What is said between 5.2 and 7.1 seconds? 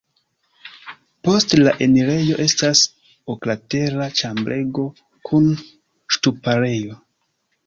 kun ŝtuparejo.